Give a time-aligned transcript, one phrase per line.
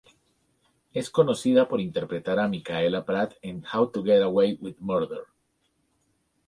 [0.93, 5.25] Es conocida por interpretar a Michaela Pratt en "How to Get Away with Murder".